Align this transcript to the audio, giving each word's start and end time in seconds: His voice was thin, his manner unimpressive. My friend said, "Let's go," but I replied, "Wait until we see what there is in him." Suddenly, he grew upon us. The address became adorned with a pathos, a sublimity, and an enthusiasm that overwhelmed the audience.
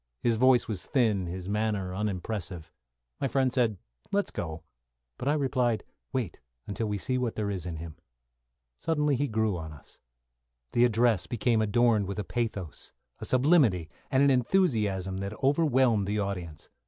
His 0.23 0.37
voice 0.37 0.67
was 0.67 0.87
thin, 0.87 1.27
his 1.27 1.47
manner 1.47 1.93
unimpressive. 1.93 2.71
My 3.19 3.27
friend 3.27 3.53
said, 3.53 3.77
"Let's 4.11 4.31
go," 4.31 4.63
but 5.19 5.27
I 5.27 5.33
replied, 5.33 5.83
"Wait 6.11 6.39
until 6.65 6.87
we 6.87 6.97
see 6.97 7.19
what 7.19 7.35
there 7.35 7.51
is 7.51 7.67
in 7.67 7.75
him." 7.75 7.97
Suddenly, 8.79 9.15
he 9.15 9.27
grew 9.27 9.57
upon 9.57 9.73
us. 9.73 9.99
The 10.71 10.85
address 10.85 11.27
became 11.27 11.61
adorned 11.61 12.07
with 12.07 12.17
a 12.17 12.23
pathos, 12.23 12.93
a 13.19 13.25
sublimity, 13.25 13.91
and 14.09 14.23
an 14.23 14.31
enthusiasm 14.31 15.17
that 15.19 15.37
overwhelmed 15.43 16.07
the 16.07 16.17
audience. 16.17 16.67